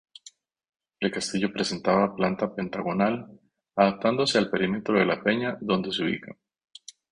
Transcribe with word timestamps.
El 0.99 1.11
castillo 1.11 1.53
presentaba 1.53 2.15
planta 2.15 2.55
pentagonal 2.55 3.39
adaptándose 3.75 4.39
al 4.39 4.49
perímetro 4.49 4.97
de 4.97 5.05
la 5.05 5.21
peña 5.21 5.59
donde 5.61 5.91
se 5.91 6.01
ubica. 6.03 6.35